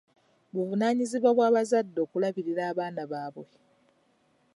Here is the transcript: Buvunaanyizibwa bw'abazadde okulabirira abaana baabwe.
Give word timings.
Buvunaanyizibwa 0.53 1.29
bw'abazadde 1.35 1.99
okulabirira 2.05 2.61
abaana 2.71 3.01
baabwe. 3.11 3.55